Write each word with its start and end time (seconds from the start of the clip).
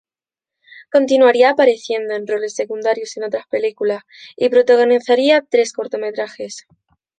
Continuaría 0.91 1.51
apareciendo 1.51 2.15
en 2.15 2.25
roles 2.25 2.55
secundarios 2.55 3.15
en 3.17 3.23
otras 3.25 3.45
películas, 3.45 4.01
y 4.35 4.49
protagonizaría 4.49 5.43
tres 5.47 5.73
cortometrajes. 5.73 6.65